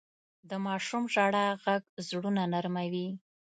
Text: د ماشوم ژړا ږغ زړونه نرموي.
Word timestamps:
د 0.49 0.51
ماشوم 0.65 1.03
ژړا 1.13 1.45
ږغ 1.61 1.65
زړونه 2.07 2.43
نرموي. 2.53 3.09